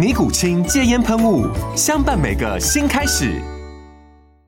[0.00, 1.46] 尼古清戒烟喷雾，
[1.76, 3.38] 相伴每个新开始。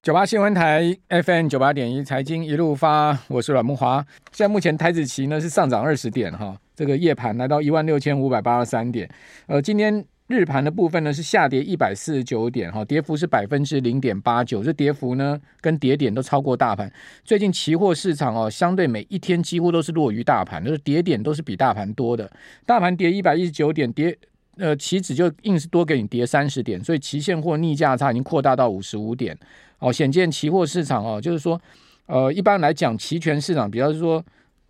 [0.02, 4.02] 九八新闻台 FM 九八点一财经一路发，我是阮木华。
[4.32, 9.07] 现在目前台子期呢是上涨二十点哈，这个夜盘来到一万六千五百八十三点。
[9.46, 16.91] 呃，今天日盘的部分呢是下跌一百四十九点哈，跌幅是百分之零点八九，这跌幅呢跟跌点都超过大盘。
[17.24, 22.30] 最近期货市场哦，相对每一天几乎都是弱于大盘，就是跌点都是比大盘多的。
[22.65, 24.16] 大盘跌一百一十九点，跌。
[24.58, 29.36] 呃，期指就硬是多给你跌三十点，所以期现货逆价差已经扩大到五十五点。
[29.78, 31.60] 哦，显见期货市场哦，就是说，
[32.06, 34.23] 呃，一般来讲，期权市场，比方说，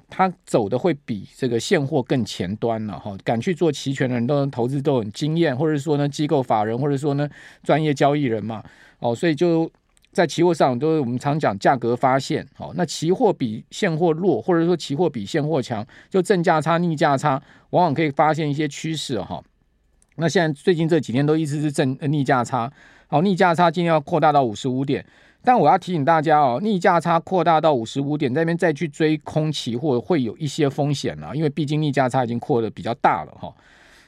[0.08, 3.19] 它走的会比这个现货更前端了哈、哦。
[3.25, 7.28] 敢去做期权的人都投资都很经验，或者说呢，机构法人，或者说呢，
[7.62, 8.62] 专业交易人嘛。
[9.00, 9.70] 哦，所以就
[10.12, 12.47] 在期货上，都是我们常讲价格发现。
[12.56, 19.34] 哦，那期货比现货弱，或者说期货比现货强，就正价差、逆价差，往往可以发现一些趋势哈。
[19.34, 19.44] 哦
[20.17, 22.71] 那现在最近这几天都一直是正逆价差，
[23.07, 25.05] 好，逆价差今天要扩大到五十五点，
[25.43, 33.53] 但我要提醒大家哦，逆价差扩大到五十五点，那边再去追空期货会有一些风险了，因为毕竟逆价差已经扩得比较大了哈。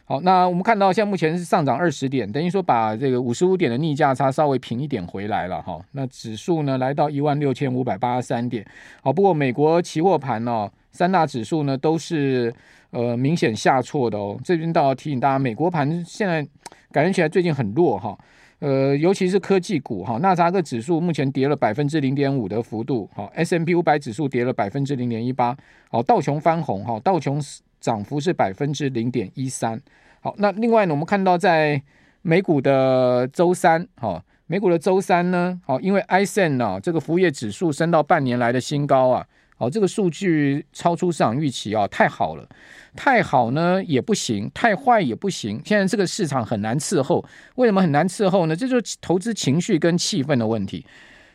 [0.05, 5.81] 好，那我们看到现在目前是上涨二十点，等于说把这个五十五点的逆价差稍微平一点回来了哈。
[5.93, 8.67] 那指数呢来到一万六千五百八十三点，
[9.03, 12.55] 好，不过美国期货盘哦，三大指数呢都是。
[12.95, 14.39] 呃，明显下挫的哦。
[14.45, 16.47] 这边倒要提醒大家，美国盘现在
[16.93, 18.17] 感觉起来最近很弱哈。
[18.61, 25.57] 呃，尤其是科技股哈，纳斯达克指数目前跌了百分之零点五的幅度，好，S M P 五百指数跌了百分之零点一八，
[25.91, 27.43] 好，道琼翻红哈，道琼
[27.85, 29.79] 涨幅是百分之零点一三。
[30.23, 31.83] 好，那另外呢，我们看到在
[32.23, 39.27] 美股的周三，哈，美股的周三呢，好，因为 ISM 呢这个服务业指数升到半年来的新高啊。
[39.57, 42.49] 好，这个数据超出市场预期啊，太好了，
[42.97, 45.61] 太好呢也不行，太坏也不行。
[45.63, 47.23] 现在这个市场很难伺候，
[47.57, 48.57] 为什么很难伺候呢？
[48.57, 50.87] 这就是投资情绪跟气氛的问题。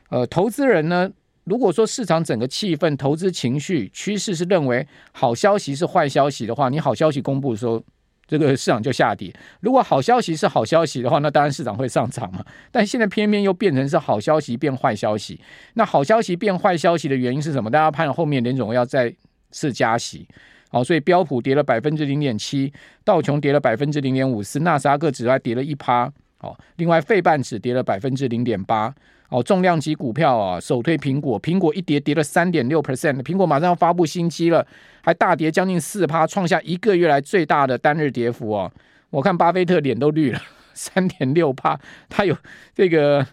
[0.09, 1.07] 呃，投资人呢，
[1.49, 7.83] 如果说市场整个气氛、投资情绪趋势是认为好消息是坏消息的话，你好消息公布的时候。
[8.27, 9.33] 这个市场就下跌。
[9.59, 12.45] 如果好消息是好消息的话，那当然市场会上涨嘛。
[12.69, 15.41] 但现在偏偏又变成是好消息变坏消息。
[15.73, 17.71] 那好消息变坏消息的原因是什么？
[17.71, 19.11] 大家看后面联总要再
[19.49, 20.27] 次加息，
[20.69, 22.71] 好，所以标普跌了百分之零点七，
[23.03, 26.13] 道琼跌了百分之零点五四，纳斯达克指数还跌了一趴。
[26.37, 28.93] 好，另外费半指跌了百分之零点八。
[29.29, 34.65] 哦，重量级股票啊，首推苹果，苹果一跌跌了三点六 percent，苹果马上要发布新机了，
[35.01, 38.71] 还大跌将近四趴，创下一个月来最大的单日跌幅哦。
[39.11, 40.41] 我看巴菲特脸都绿了，
[40.73, 41.79] 三点六趴，
[42.09, 42.35] 他有
[42.73, 43.25] 这个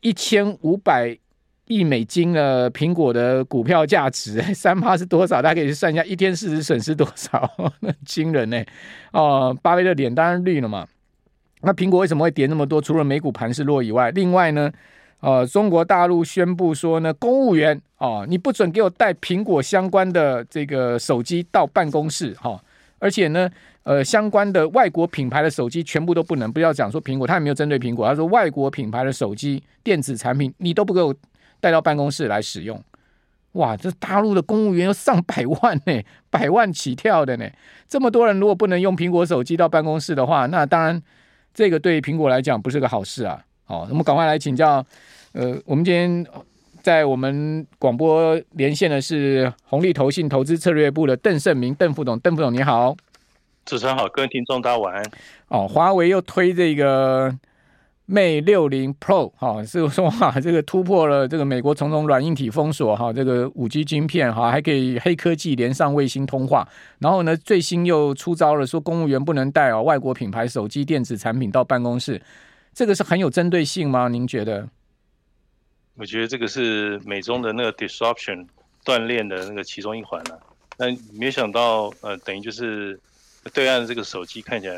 [0.00, 1.18] 一千五百
[1.66, 5.42] 亿美金的苹果的股票价值， 三趴是多少？
[5.42, 7.50] 大家可以去算一下，一天市值损失多少？
[7.80, 8.64] 那惊人呢！
[9.12, 10.86] 哦，巴菲特脸当然绿了嘛。
[11.62, 12.80] 那苹果为什么会跌那么多？
[12.80, 14.70] 除了美股盘势弱以外，另外呢，
[15.20, 22.62] 呃，中国大陆宣布说呢，公务员啊、你不准给我带苹果相关的这个手机到办公室哈、
[23.00, 23.50] 而且呢，
[23.82, 26.52] 呃，相关的外国品牌的手机全部都不能。
[26.52, 31.12] 不要讲说苹果，他也没有针对苹果，他说外国品牌的手机电子产品你都不给我
[31.58, 32.80] 带到办公室来使用。
[33.52, 36.00] 哇，这大陆的公务员要上百万呢，
[36.30, 37.48] 百万起跳的呢，
[37.88, 41.02] 这么多人如果不能用苹果手机到办公室的话，那当然。
[41.54, 43.44] 这个对苹果来讲不是个好事啊！
[43.64, 44.84] 好，那么赶快来请教，
[45.32, 46.26] 呃，我们今天
[46.82, 52.96] 在我们广播连线的是红利投信投资策略部的邓胜明邓副总，邓副总你好，
[53.64, 55.04] 主持人好，各位听众大家晚安。
[55.48, 57.36] 哦，华为又推这个。
[58.10, 66.66] Mate 60 Pro 哈，是说哈，这个突破了这个美国重重软硬体封锁哈，这个五 G 晶片哈，还可以黑科技连上卫星通话。
[67.00, 72.22] 然后呢，最新又出招了，说公务员不能带哦外国品牌手机电子产品到办公室，
[72.72, 74.08] 这个是很有针对性吗？
[74.08, 74.66] 您觉得？
[75.96, 78.46] 我觉得这个是美中的那个 disruption
[78.84, 80.40] 断链的那个其中一环了、啊。
[80.78, 82.98] 那没想到，呃，等于就是
[83.52, 84.76] 对岸的这个手机看起来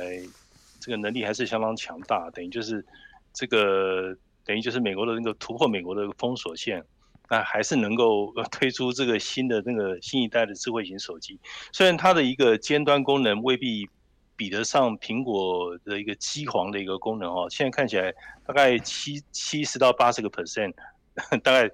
[0.80, 2.84] 这个能力还是相当强大，等于就是
[3.32, 6.84] 这个等于就是美国的那个突破美国的封锁线，
[7.28, 11.38] 那还是能够推出这个新的那个新一代的智慧型手机。
[11.72, 13.88] 虽然它的一个尖端功能未必
[14.36, 18.12] 比得上苹果的一个机皇的一个功能哦，现在看起来
[18.46, 20.72] 大概七七十到八十个 percent。
[21.42, 21.68] 大概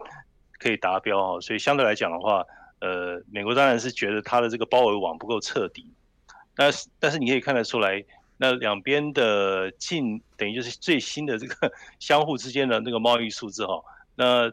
[0.58, 2.43] 可以达标哦，所以相对来讲的话，
[2.81, 5.93] 呃，美国当然是觉得它的这个包围网不够彻底，
[6.56, 8.03] 但是但是你可以看得出来，
[8.37, 13.83] 那两边的进等于就是最新的这个 相互之间的那个贸易数字哈，
[14.15, 14.53] 那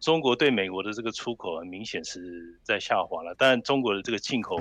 [0.00, 4.60] 中国对美国的这个出口很明显是在下滑了，但中国的这个进口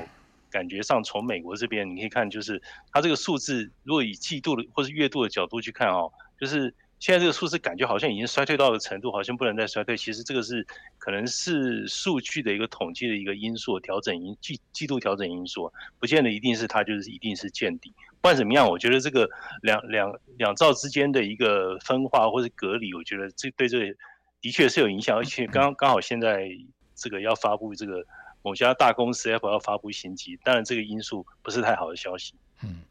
[0.49, 2.61] 感觉上从美国这边你可以看，就是
[2.91, 6.73] 它这个数字如果以季度的或是月度的角度去看哦，就是。
[6.99, 9.95] 现在这个数字感觉好像已经衰退到了程度，好像不能再衰退。
[9.95, 10.67] 其实这个是
[10.97, 17.93] 可能是数据的一个统计的一个因素调整因季季度调整因素，不见得一定是它就是一定是见底。
[18.15, 19.29] 不管怎么样，我觉得这个
[19.61, 23.95] 两两两兆之间的一个分化或者隔离，我觉得这对这
[24.41, 25.17] 的确是有影响。
[25.17, 26.49] 而且刚刚好现在
[26.95, 28.05] 这个要发布这个
[28.41, 32.33] 某家大公司要发布新机，当然这个因素不是太好的消息。
[32.61, 32.81] 嗯。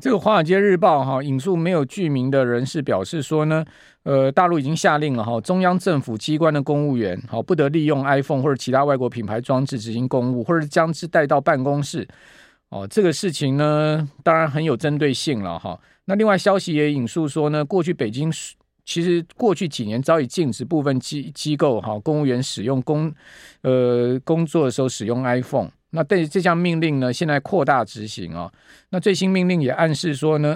[0.00, 3.64] 这个《华尔街日报》哈引述没有具名的人士表示说呢，
[4.04, 12.06] 呃，大陆已经下令了哈，中央政府机关的公务员好不得利用 iPhone 或者其他外国品牌装置执行公务，或者将之带到办公室。
[12.68, 15.76] 哦，这个事情呢，当然很有针对性了哈。
[16.04, 18.32] 那另外消息也引述说呢，过去北京
[18.84, 23.12] 其实过去几年早已禁止部分机机构哈公务员使用工
[23.62, 25.70] 呃工作的时候使用 iPhone。
[25.90, 28.52] 那对这项命令呢，现在扩大执行啊、
[28.90, 30.54] 那最新命令也暗示说呢，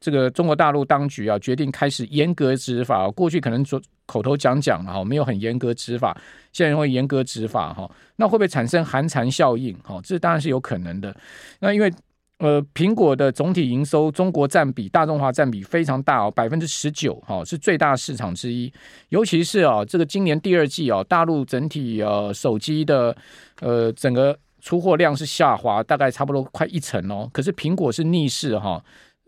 [0.00, 3.08] 这个中国大陆当局啊决定开始严格执法。
[3.12, 6.20] 过去可能做口头讲讲哈，没有很严格执法，
[6.52, 7.88] 现在会严格执法哈。
[8.16, 9.72] 那会不会产生寒蝉效应？
[9.84, 11.14] 哈，这当然是有可能的。
[11.60, 11.88] 那因为
[12.38, 18.72] 呃，苹果的总体营收中国占比，大众化占比非常大哦，百分之十九哈，是最大市场之一。
[19.10, 23.16] 尤其是啊，这个今年第二季啊，大陆整体呃手机的
[23.60, 24.36] 呃整个。
[24.64, 27.28] 出货量是下滑，大概差不多快一成哦。
[27.34, 28.82] 可是苹果是逆势哈，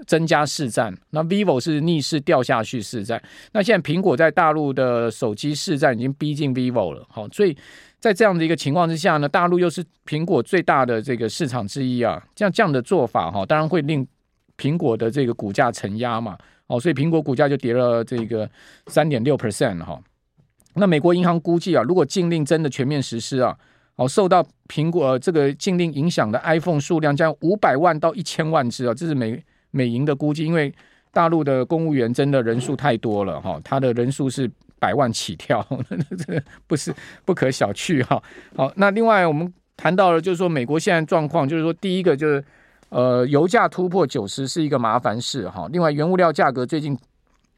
[0.07, 0.97] 增加市占。
[1.11, 3.23] 那 vivo 是逆势掉下去市占。
[3.53, 7.55] 那现在苹果在大陆的手机市占已经逼近 vivo 了，好，所以
[8.01, 12.27] 在这样的一个情况之下呢，大陆又是苹果最大的这个市场之一啊。
[12.35, 14.09] 这样这样的做法哈，当然会令
[14.57, 16.39] 苹果的这个股价承压嘛。
[16.67, 18.49] 哦，所以苹果股价就跌了这个
[18.87, 20.01] 三点六 percent 哈。
[20.77, 23.55] 那美国银行估计啊，如果禁令真的全面实施啊。
[23.97, 30.45] 哦，受到苹果这个禁令影响的 iPhone 数量将五百万到一千万只啊，这是美美银的估计。
[30.45, 30.73] 因为
[31.11, 35.67] 大陆的公务员真的人数太多了哈，他的人数是百万起跳，
[36.19, 36.95] 这个不是
[37.25, 38.23] 不可小觑哈。
[38.55, 42.45] 好，那另外我们谈到了，就是说美国现在状况，就是说第一个就是
[42.91, 45.67] 呃，油价突破九十是一个麻烦事哈。
[45.73, 46.95] 另外，原物料价格最近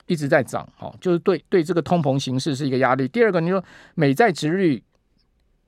[0.06, 3.08] 一直在涨哈，就是对对这个通膨形势是一个压力。
[3.08, 3.60] 第二个，你说
[3.96, 4.80] 美债殖率。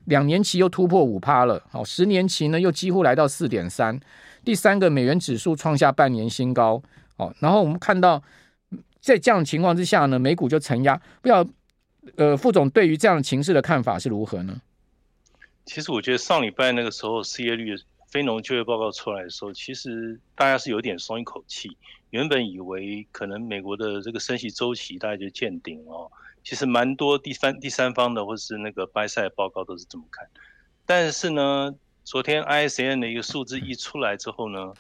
[0.07, 4.01] 两年期又突破五趴了，好，十年期呢又几乎来到四点三，
[4.45, 6.83] 第三个美元指数创下半年新高，
[7.17, 8.23] 好，然后我们看到
[9.01, 11.47] 在这样的情况之下呢，美股就承压，不知道
[12.17, 14.61] 呃副总对于这样的情势的看法是如何呢？
[15.67, 17.77] 其实我觉得上礼拜那个时候失业率
[18.09, 21.77] 非农就业报告出来的时候，其实大家是有点松一口气，
[22.11, 26.11] 原本以为可能美国的这个升息周期大概就见顶了。
[26.43, 30.27] 其实蛮多第三第三方的或是那个 buy side 报告都是这么看，
[30.87, 34.73] 但是呢，昨天 ISN 的一个数字一出来之后呢，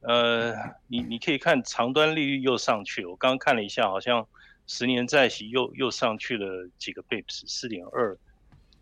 [0.00, 0.54] 呃，
[0.88, 4.26] 你你可以看长端利率又上去了，我刚刚看了一下，好像
[4.66, 8.16] 十年债息又又上去了几个 bips，四点二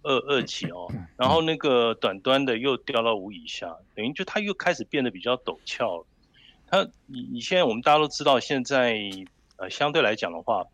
[0.03, 6.07] 二二几哦，然后那个短端的又掉到五以下，等于就它又开始变得比较陡峭了。
[6.69, 8.97] 它你你现在我们大家都知道，现在
[9.57, 10.65] 呃相对来讲的话。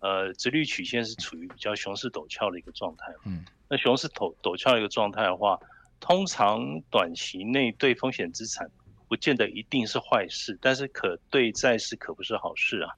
[0.00, 3.12] 呃，直率曲线是处于比较熊市陡峭的一个状态。
[3.24, 5.58] 嗯，那熊市陡陡峭的一个状态的话，
[5.98, 8.70] 通常短期内对风险资产
[9.08, 12.92] 不见得一定是坏事，但是可对债市可不是好事啊。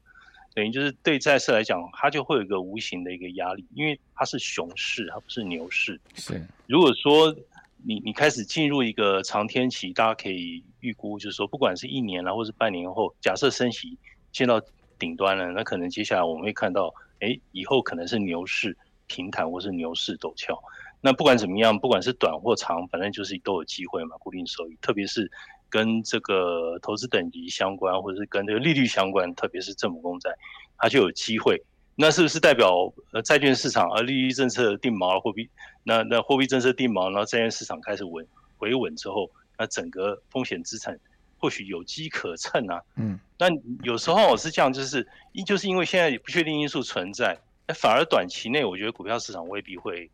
[0.53, 5.99] 等于就是对债市来讲，它就会有一个无形的一个压力，因为它是熊市，它不是牛市。
[6.17, 7.35] 是，如果说
[7.83, 13.97] 你你开始进入一个长天期，大家可以预估，就是说，不管是一年啊，或是半年后，假设升息
[14.33, 14.61] 见到。
[15.01, 18.77] 顶端了，那可能接下来我们会看到，哎，以后可能是牛市
[19.09, 20.57] 平坦，或是牛市陡峭。
[21.01, 24.77] 那不管怎么样，不管是短或长，反正就是都有机会嘛，固定收益。
[24.83, 25.29] 特别是
[25.71, 30.31] 跟这个投资等级相关，或者是跟这个利率相关，特别是政府公债，
[30.77, 31.61] 它就有机会。
[31.97, 35.49] 那是不是代表呃债券市场而利率政策定锚了货币？
[35.83, 38.27] 那那货币政策定锚，然后债券市场开始稳
[38.59, 40.99] 回稳之后，那整个风险资产
[41.41, 42.81] 或许有机可乘啊。
[42.97, 43.49] 嗯，那
[43.83, 50.11] 有时候我是这样，就是一就是因为现在不确定因素存在，那反而短期内我觉得股票市场未必会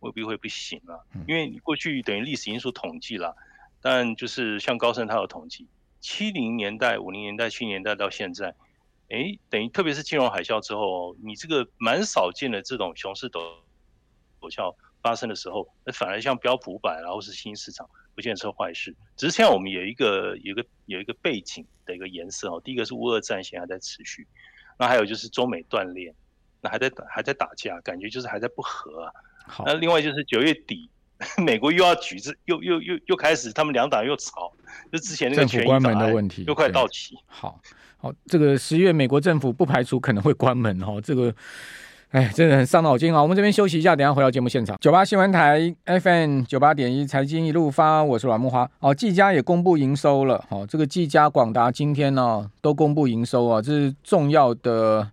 [0.00, 0.98] 未必会不行啊。
[1.26, 3.34] 因为你过去等于历史因素统计了，
[3.80, 5.66] 但就是像高盛他有统计，
[6.00, 8.54] 七零年代、五零年代、七零年代到现在。
[9.10, 13.38] 哎，等于特别是金融海啸之后，你这个蛮少见的这种熊市陡
[14.40, 18.96] 陡峭发生的时候，那反而像标普五百，然后是新兴市场，不见得是坏事。
[19.18, 24.26] 只是现在我们有一个有一个有一个背景的一个颜色哦，第一个是乌俄战线还在持续，
[24.78, 26.14] 那还有就是中美断裂，
[26.62, 29.12] 那还在还在打架，感觉就是还在不和啊。
[29.46, 30.88] 好，那另外就是九月底，
[31.44, 34.50] 美国又要举这又又又又开始，他们两党又吵，
[34.90, 37.14] 就之前那个政府关门的问题又快到期。
[37.26, 37.60] 好。
[37.96, 41.34] 好，这个十月美国政府不排除可能会关门哦，这个，
[42.14, 43.20] 哎，真的很伤脑筋啊。
[43.20, 44.76] 我们这边休息一下，等下回到节目现场。
[44.80, 48.70] 九八新闻台 FM 九八点一财经一路发，我是阮木花。
[48.78, 50.44] 哦，技嘉也公布营收了。
[50.48, 55.10] 好，这个技嘉、广达今天呢都公布营收啊，这是重要的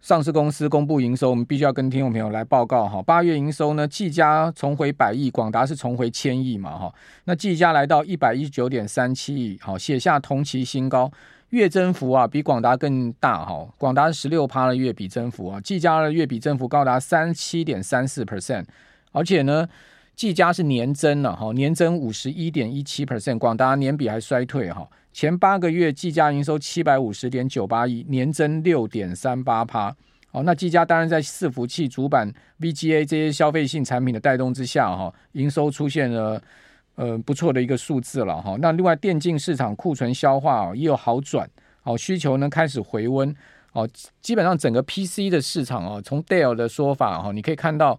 [0.00, 3.02] 上市公司公布营收，我们必须要跟听众朋友来报告哈。
[3.02, 6.94] 八月营收呢，技嘉重回百亿，广达是重回千亿嘛哈。
[7.24, 11.10] 那技嘉来到一百一十九点三七亿，好，写下同期新高。
[11.50, 18.66] 月增幅啊，比广达更大哈，广达十六趴的月比增幅啊，技嘉的月比增幅高达三七点三四 percent，
[19.12, 19.66] 而且呢，
[20.14, 29.96] 技嘉是年增了哈，年增五十一点一七 percent，广达年比还衰退哈，前八个月技嘉营收七百五十点九八亿，年增六点三八趴，
[30.30, 36.42] 好，那技嘉当然在伺服器、主板、VGA 这些消费性产品的带动之下哈，营收出现了。
[36.98, 38.56] 呃，不错的一个数字了哈。
[38.58, 41.48] 那另外，电竞市场库存消化也有好转，
[41.84, 43.32] 哦，需求呢开始回温，
[43.72, 43.88] 哦，
[44.20, 47.96] 基本上整个 PC 的市场哦，从 Dell 的说法哈，你可以看到，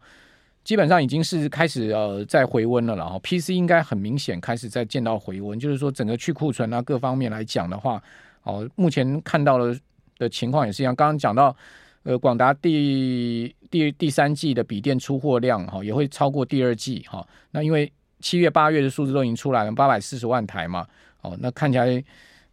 [0.65, 3.17] 基本上已经是开始呃在回温了了哈。
[3.19, 8.03] PC 应该很明显开始在见到回温，就是说整个去库存啊各方面来讲的话，
[8.43, 9.73] 哦，目前看到了
[10.17, 10.93] 的情况也是一样。
[10.93, 11.55] 刚刚讲到，
[12.03, 17.25] 呃，广达第第第三季的笔电出货量哈也会超过第二季哈。
[17.51, 20.85] 那因为七月、八月的数字都已经出来了，八百四十万台嘛，
[21.21, 21.85] 哦，那看起来，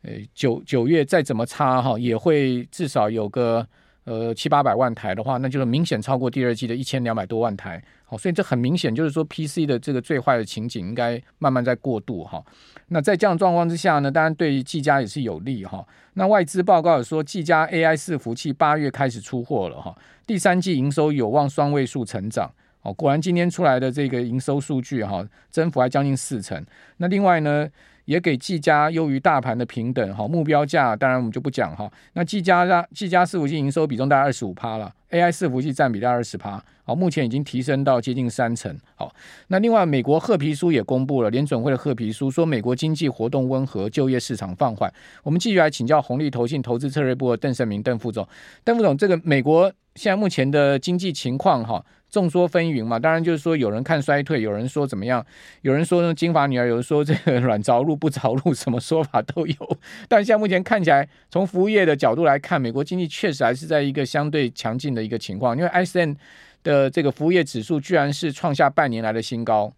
[0.03, 3.67] 呃，九九月再怎么差哈，也会至少有个
[4.05, 12.43] 呃七八百万台的话，那就是明显超过第二季的一千两百多万台，好，所以这很明显就是说 PC 的这个最坏的情景应该慢慢在过渡哈。
[12.89, 15.85] 那在这样状况之下呢，当然对于技嘉也是有利哈。
[16.15, 19.93] 那外资报告也说，技嘉 AI 伺服器八月开始出货了哈，
[20.27, 22.51] 第三季营收有望双位数成长。
[22.87, 26.65] 哦，果然今天出来的这个营收数据哈，增幅还将近四成。
[26.99, 27.69] 那另外呢，
[28.05, 31.91] 也给技嘉优于大盘的平等哈，目标价当然我们就不讲哈。
[32.13, 36.63] 那技嘉让技嘉伺服器营收比重大概二十五趴了，AI 伺服器占比大概二十趴。
[36.85, 38.73] 好，目前已经提升到接近三成。
[38.95, 39.13] 好，
[39.49, 44.89] 那另外美国褐皮书也公布了联准会的褐皮书，说美国经济活动温和，就业市场放缓。
[45.25, 48.25] 我们继续来请教红利投信投资策略部的邓胜明邓副总，
[48.63, 51.85] 邓副总，这个美国现在目前的经济情况哈？
[52.17, 55.25] 众说纷纭嘛，当然就是说有人看衰退，有人说怎么样，
[55.61, 59.79] 有人说金发女儿，有人说这个软着陆不着陆，什么说法都有。
[60.09, 66.17] 但现在目前看起来，从服务业的角度来看，美国经济确实还是在一个相对强劲的一个情况，因为 ISM
[66.63, 69.75] 的这个服务业指数居然是创下半年来的新高。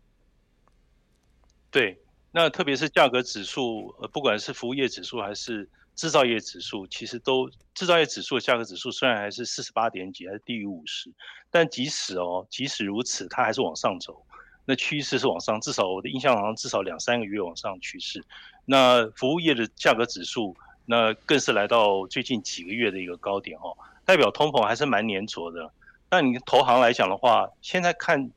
[1.72, 1.98] 对，
[2.30, 5.68] 那特别是价格指数，呃，不管是服务业指数还是。
[5.98, 11.12] 制造业指数其实都，制造业指数的价格指数虽然还是四十八点几，还是低于五十，
[11.50, 14.24] 但即使哦，即使如此，它还是往上走，
[14.64, 18.24] 那趋势是往上，至少我的印象好像至少两三个月往上趋势。
[18.64, 25.68] 那服务业的价格指数，那更是来到最近几个月的一个高点哦，代表通膨还是蛮粘着的。
[26.08, 28.30] 但你投行来讲的话，现在看，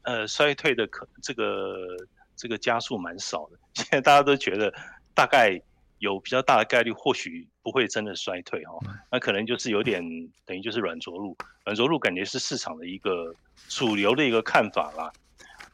[0.00, 1.76] 呃，衰退的可这个
[2.34, 4.72] 这个加速蛮少的，现在大家都觉得
[5.12, 5.60] 大概。
[5.98, 8.78] 有比较大的概率，或许不会真的衰退哈，
[9.10, 10.02] 那可能就是有点
[10.44, 13.34] 等于就是软着陆，软着陆感觉是市场的一个
[13.68, 15.12] 主流的一个看法啦。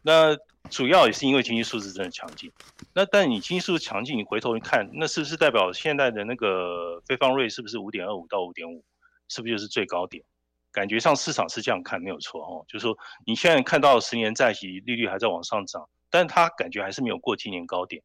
[0.02, 0.36] 那
[0.70, 2.50] 主要也是因为经济数字真的强劲。
[2.92, 8.84] 那但你经济数字强劲，你回头一看，那是不是代表现在的那个非方瑞是不是五点二五到五点五，
[9.28, 10.24] 是不是就是最高点？
[10.72, 18.02] 感觉上市场是这样看没有错哦，就是说你现在看到十年债息利率还在往上涨，但是它感觉还是没有过今年高点。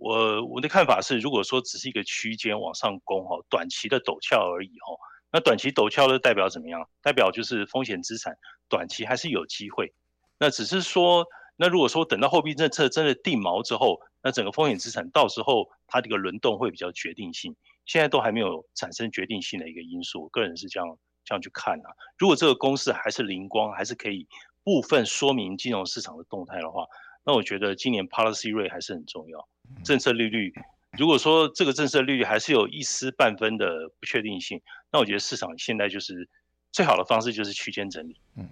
[0.00, 4.96] 我我的看法是，如果说只是一个区间往上攻哈，短期的陡峭而已哈，
[5.30, 6.88] 那短期陡峭的代表怎么样？
[7.02, 8.34] 代表就是风险资产
[8.66, 9.92] 短期还是有机会。
[10.38, 17.54] 那只是说，那如果说等到货币政策真的定锚之后，那整个风险资产到时候它这个轮动会比较决定性。
[17.84, 21.92] 现在都还没有产生决定性的一个因素，我个人是这样这样去看啊。
[22.16, 24.26] 如果这个公式还是灵光，还是可以
[24.64, 26.86] 部分说明金融市场的动态的话，
[27.22, 29.46] 那我觉得今年 policy rate 还是很重要，
[29.84, 30.52] 政策利率。
[30.98, 34.60] 如果说这个政策利率还是有一丝半分的不确定性，
[34.90, 36.28] 那我觉得市场现在就是
[36.72, 38.16] 最好的方式就是区间整理。
[38.36, 38.48] 嗯，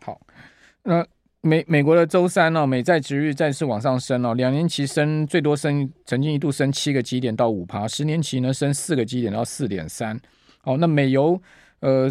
[0.00, 0.20] 好，
[0.84, 1.04] 那
[1.40, 10.20] 美美国的周三呢、美债殖利率再次往上升哦，两年期升最多升，曾经一度升七个基点到五趴，十年期呢升四个基点到四点三。
[10.62, 11.40] 好，那美油
[11.80, 12.08] 呃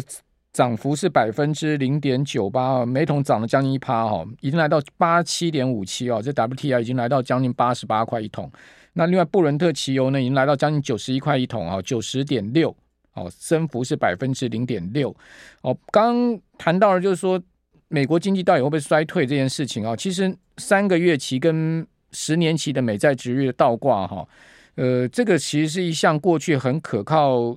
[0.52, 8.50] 涨幅是百分之零点九八，每桶涨了将近一趴哈，已经来到八七点五七哦，这 WTI 已经来到将近八十八块一桶。
[8.94, 12.74] 那另外布伦特汽油呢，已经来到将近九十一块一桶啊，九十点六，
[13.14, 15.14] 哦，升幅是百分之零点六。
[15.60, 17.40] 哦，刚谈到了就是说，
[17.88, 19.94] 美国经济到底会不会衰退这件事情啊？
[19.94, 24.26] 其实三个月期跟十年期的美债殖率的倒挂哈，
[24.74, 27.54] 呃，这个其实是一项过去很可靠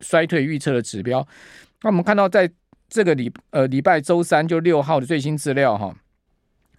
[0.00, 1.26] 衰退预测的指标。
[1.84, 2.50] 那我们看到在
[2.88, 5.94] 这个礼呃礼拜周三就六号的最新资料哈。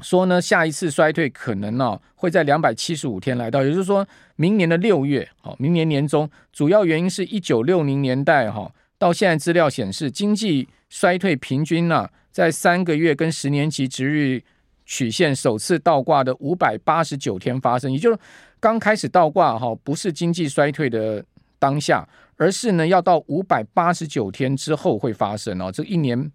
[0.02, 14.44] 说呢，下一次衰退可能呢、会在两百七十五天来到，也就是说明年的六月，好，明年年中，主要原因是一九六零年代哈，到现在资料显示，经济衰退平均呢、在三个月跟十年期值率
[14.86, 18.18] 曲线首次倒挂的五百八十九天发生，也就是
[18.60, 21.24] 刚开始倒挂哈，不是经济衰退的
[21.58, 22.06] 当下，
[22.38, 26.32] 而是呢要到五百八十九天之后会发生哦，这一年。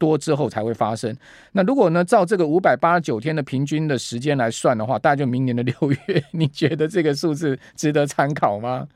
[0.00, 1.12] 多之后才会发生。
[1.50, 6.24] 那如果呢，照这个五百八十九天的平均的时间来算的话，大概就明年的六月。
[6.30, 8.86] 你觉得这个数字值得参考吗？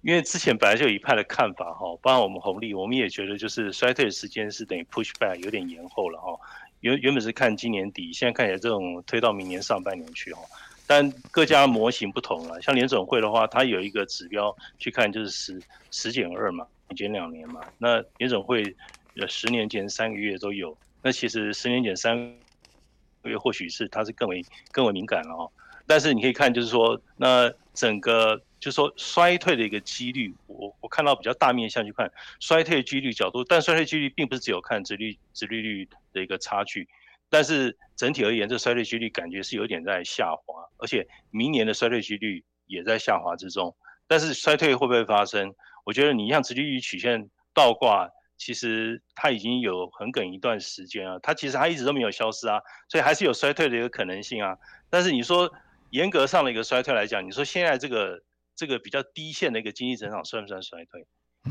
[0.00, 6.36] 因为之前本来就有一派的看法哈，包括我们红利，我们也觉得就是衰退的时间是等于 push back 有点延后了哈。
[6.80, 10.42] 原原本是看今年底，现在看起来这种推到明年上半年去哈。
[10.86, 16.66] 但各家模型不同了，像联总会的话，它有一个指标去看，就是十十减二嘛。
[16.94, 18.62] 减两年嘛，那联总会
[19.16, 22.16] 呃十年减三个月都有，那其实十年减三
[23.22, 25.50] 个月或许是它是更为更为敏感了哦。
[25.86, 36.86] 但是你可以看就是说，那整个就是说衰退的一个几率，我我看到比较大面向去看衰退几率角度，但衰退几率并不是只有看殖利殖利率的一个差距，
[37.34, 43.74] 但是整体而言，这衰退几率感觉是有点在下滑，而且明年的衰退几率也在下滑之中。
[44.06, 45.52] 但是衰退会不会发生？
[45.84, 54.56] 我觉得你像直利率曲线倒挂，其实它已经有很梗一段时间了，它其实它一直都没有消失啊，所以还是有衰退的一个可能性啊。
[54.88, 55.52] 但是你说
[55.90, 58.22] 严格上的一个衰退来讲，你说现在这个
[58.54, 61.04] 这个比较低线的一个经济增长算不算衰退？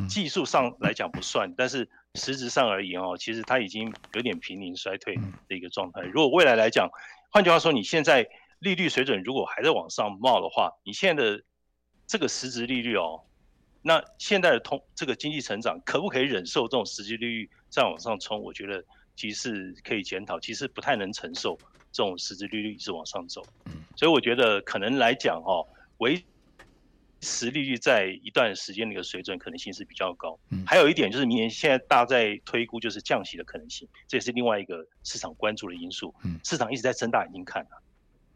[0.07, 5.15] 技术上来讲不算，但是实质上而言哦，其实它已经有点濒临衰退
[5.47, 6.01] 的一个状态。
[6.01, 6.87] 如果未来来讲，
[7.31, 8.27] 换句话说，你现在
[8.59, 11.43] 利率水准如果还在往上冒的话，你现在的
[12.05, 13.21] 这个实质利率哦。
[13.81, 18.39] 那现在的通这个经济成长可不可以忍受这种实际利率再往上冲？
[18.39, 18.83] 我觉得
[19.15, 21.57] 其实是可以检讨，其实不太能承受
[21.91, 23.43] 这种实质利率一直往上走。
[23.95, 26.23] 所以我觉得可能来讲哦，维
[27.23, 30.37] 持利率在一段时间的一个水准可能性是比较高。
[30.51, 36.13] 嗯还有一点就是明年现在大家在推估就是降息的可能性，这也是另外一个市场关注的因素。
[36.23, 37.73] 嗯市场一直在睁大眼睛看啊。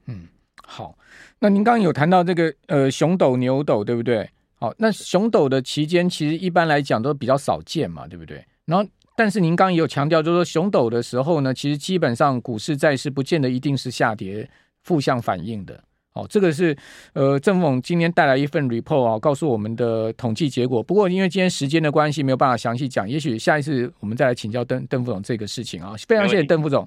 [0.06, 0.28] 嗯，
[0.64, 0.98] 好，
[1.40, 4.30] 那您刚刚有谈到这个呃熊斗牛斗对不对？
[4.56, 8.44] 好，那熊斗的期间其实一般来讲都比较少见嘛，对不对？
[8.66, 14.50] 然后，但是您刚刚也有强调，就是说熊斗的时候呢，其实基本上股市债市不见得一定是下跌
[14.82, 15.84] 负向反应的。
[16.18, 16.76] 哦，这个是
[17.14, 20.84] 呃，郑副总今天带来一份 report 啊，告诉我们的统计结果。
[20.84, 25.94] 不过因为今天时间的关系，没有办法详细讲，也许下一次我们再来请教邓邓副总这个事情啊。
[26.08, 26.86] 非常谢谢邓副总。